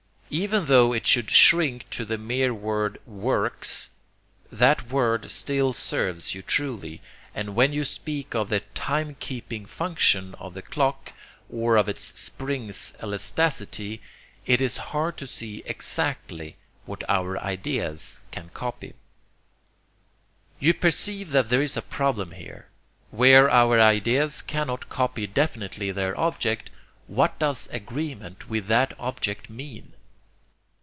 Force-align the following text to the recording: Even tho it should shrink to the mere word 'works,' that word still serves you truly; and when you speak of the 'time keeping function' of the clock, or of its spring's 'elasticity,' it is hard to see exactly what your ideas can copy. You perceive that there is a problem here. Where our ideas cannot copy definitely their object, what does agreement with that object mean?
Even 0.33 0.67
tho 0.67 0.93
it 0.93 1.05
should 1.05 1.29
shrink 1.29 1.89
to 1.89 2.05
the 2.05 2.17
mere 2.17 2.53
word 2.53 3.01
'works,' 3.05 3.91
that 4.49 4.89
word 4.89 5.29
still 5.29 5.73
serves 5.73 6.33
you 6.33 6.41
truly; 6.41 7.01
and 7.35 7.53
when 7.53 7.73
you 7.73 7.83
speak 7.83 8.33
of 8.33 8.47
the 8.47 8.61
'time 8.61 9.17
keeping 9.19 9.65
function' 9.65 10.33
of 10.35 10.53
the 10.53 10.61
clock, 10.61 11.11
or 11.49 11.75
of 11.75 11.89
its 11.89 12.17
spring's 12.17 12.93
'elasticity,' 13.03 13.99
it 14.45 14.61
is 14.61 14.77
hard 14.95 15.17
to 15.17 15.27
see 15.27 15.63
exactly 15.65 16.55
what 16.85 17.03
your 17.09 17.37
ideas 17.39 18.21
can 18.31 18.47
copy. 18.53 18.93
You 20.61 20.73
perceive 20.73 21.31
that 21.31 21.49
there 21.49 21.61
is 21.61 21.75
a 21.75 21.81
problem 21.81 22.31
here. 22.31 22.69
Where 23.09 23.51
our 23.51 23.81
ideas 23.81 24.41
cannot 24.41 24.87
copy 24.87 25.27
definitely 25.27 25.91
their 25.91 26.17
object, 26.17 26.69
what 27.07 27.37
does 27.37 27.67
agreement 27.73 28.49
with 28.49 28.67
that 28.67 28.93
object 28.97 29.49
mean? 29.49 29.91